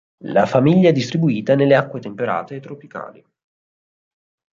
[0.23, 3.23] La famiglia è distribuita nelle acque temperate e tropicali.